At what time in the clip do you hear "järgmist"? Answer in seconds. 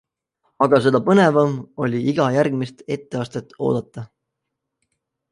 2.35-2.81